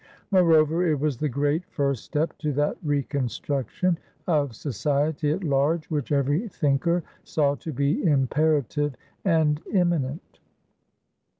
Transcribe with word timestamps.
Moreover, 0.31 0.83
it 0.91 0.99
was 0.99 1.15
the 1.17 1.29
great 1.29 1.63
first 1.67 2.05
step 2.05 2.35
to 2.39 2.51
that 2.53 2.75
reconstruction 2.81 3.99
of 4.25 4.55
society 4.55 5.29
at 5.29 5.43
large 5.43 5.91
which 5.91 6.11
every 6.11 6.47
thinker 6.47 7.03
saw 7.23 7.53
to 7.57 7.71
be 7.71 8.03
imperative 8.03 8.95
and 9.23 9.61
imminent. 9.71 10.39